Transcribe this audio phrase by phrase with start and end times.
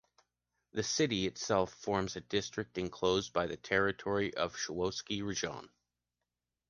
[0.71, 5.69] The city itself forms a district enclosed by the territory of Sowetski Rajon.